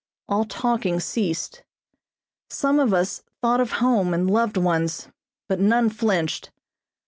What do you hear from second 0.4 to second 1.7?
talking ceased.